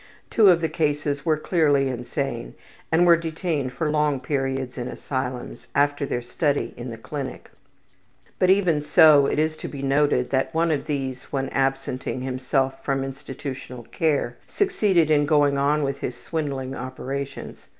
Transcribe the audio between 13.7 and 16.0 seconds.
care succeeded in going on with